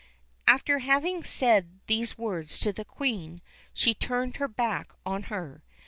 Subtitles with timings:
[0.47, 3.39] After having said these words to the Queen,
[3.71, 5.63] she turned her back on her.